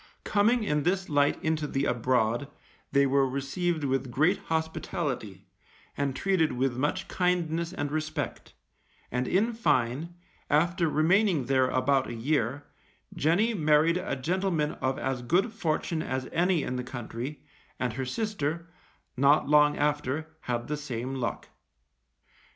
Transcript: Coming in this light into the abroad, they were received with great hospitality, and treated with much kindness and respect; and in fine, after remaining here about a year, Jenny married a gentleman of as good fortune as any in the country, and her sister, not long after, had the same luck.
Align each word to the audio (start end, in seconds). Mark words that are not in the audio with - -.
Coming 0.23 0.63
in 0.63 0.81
this 0.81 1.09
light 1.09 1.37
into 1.43 1.67
the 1.67 1.85
abroad, 1.85 2.47
they 2.91 3.05
were 3.05 3.29
received 3.29 3.83
with 3.83 4.09
great 4.09 4.39
hospitality, 4.45 5.45
and 5.95 6.15
treated 6.15 6.53
with 6.53 6.75
much 6.75 7.07
kindness 7.07 7.71
and 7.71 7.91
respect; 7.91 8.55
and 9.11 9.27
in 9.27 9.53
fine, 9.53 10.15
after 10.49 10.89
remaining 10.89 11.47
here 11.47 11.67
about 11.67 12.07
a 12.07 12.15
year, 12.15 12.65
Jenny 13.15 13.53
married 13.53 13.97
a 13.97 14.15
gentleman 14.15 14.71
of 14.81 14.97
as 14.97 15.21
good 15.21 15.53
fortune 15.53 16.01
as 16.01 16.27
any 16.31 16.63
in 16.63 16.77
the 16.77 16.83
country, 16.83 17.43
and 17.79 17.93
her 17.93 18.05
sister, 18.05 18.71
not 19.15 19.47
long 19.49 19.77
after, 19.77 20.35
had 20.39 20.67
the 20.67 20.77
same 20.77 21.13
luck. 21.13 21.49